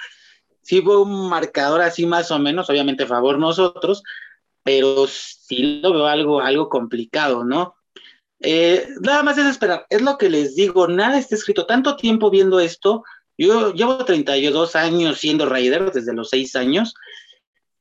[0.63, 4.03] Sí veo un marcador así más o menos, obviamente a favor nosotros,
[4.63, 7.77] pero sí lo veo algo, algo complicado, ¿no?
[8.41, 12.31] Eh, nada más es esperar, es lo que les digo, nada está escrito, tanto tiempo
[12.31, 13.05] viendo esto,
[13.37, 16.95] yo llevo 32 años siendo Raider, desde los 6 años,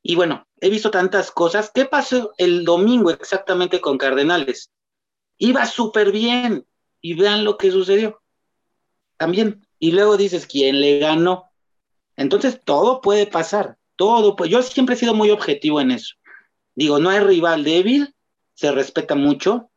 [0.02, 1.70] y bueno, he visto tantas cosas.
[1.74, 4.70] ¿Qué pasó el domingo exactamente con Cardenales?
[5.36, 6.66] Iba súper bien,
[7.00, 8.22] y vean lo que sucedió.
[9.16, 9.66] También.
[9.78, 11.49] Y luego dices, ¿quién le ganó?
[12.16, 14.36] Entonces, todo puede pasar, todo.
[14.44, 16.14] Yo siempre he sido muy objetivo en eso.
[16.74, 18.14] Digo, no hay rival débil,
[18.54, 19.70] se respeta mucho,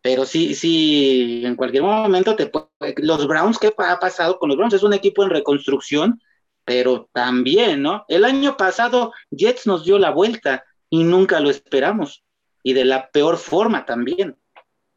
[0.00, 2.50] pero sí, sí, en cualquier momento te
[2.98, 4.74] los Browns, ¿qué ha pasado con los Browns?
[4.74, 6.20] Es un equipo en reconstrucción,
[6.64, 8.04] pero también, ¿no?
[8.08, 12.24] El año pasado Jets nos dio la vuelta y nunca lo esperamos,
[12.62, 14.36] y de la peor forma también.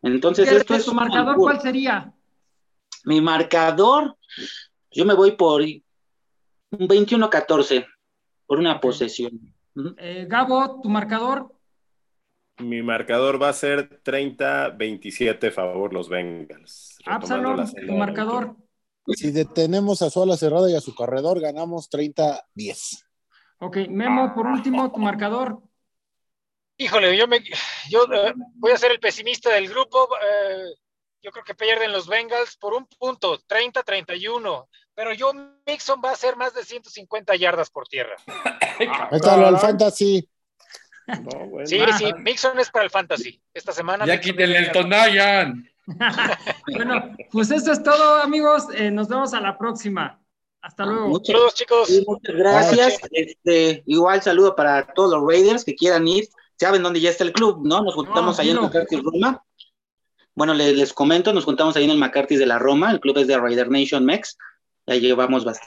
[0.01, 0.85] Entonces, esto es...
[0.85, 2.11] ¿Tu marcador cuál sería?
[3.03, 4.17] Mi marcador,
[4.91, 5.63] yo me voy por
[6.79, 7.85] un 21-14,
[8.45, 9.53] por una posesión.
[9.97, 11.53] Eh, Gabo, ¿tu marcador?
[12.57, 16.99] Mi marcador va a ser 30-27 favor los Bengals.
[17.05, 18.55] Absalom, tu marcador.
[19.07, 23.03] Si detenemos a su ala cerrada y a su corredor, ganamos 30-10.
[23.59, 25.61] Ok, Memo, por último, tu marcador.
[26.77, 27.39] Híjole, yo, me,
[27.89, 30.07] yo eh, voy a ser el pesimista del grupo.
[30.15, 30.75] Eh,
[31.21, 34.67] yo creo que pierden los Bengals por un punto, 30-31.
[34.95, 35.33] Pero yo,
[35.67, 38.15] Mixon va a ser más de 150 yardas por tierra.
[39.11, 40.27] Métalo al fantasy.
[41.65, 43.41] Sí, sí, Mixon es para el fantasy.
[43.53, 44.05] Esta semana.
[44.05, 45.69] Ya quítenle el Tonayan.
[46.75, 48.63] bueno, pues eso es todo, amigos.
[48.73, 50.19] Eh, nos vemos a la próxima.
[50.61, 51.09] Hasta luego.
[51.09, 51.89] Muchas, Saludos, chicos.
[52.07, 52.99] muchas gracias.
[53.11, 56.27] Este, igual saludo para todos los Raiders que quieran ir.
[56.57, 57.83] Saben dónde ya está el club, ¿no?
[57.83, 59.43] Nos juntamos ahí en McCarthy Roma.
[60.33, 62.91] Bueno, les, les, comento, nos juntamos ahí en el McCarthy de la Roma.
[62.91, 64.37] El club es de Raider Nation Mex.
[64.87, 65.59] Ya llevamos bastante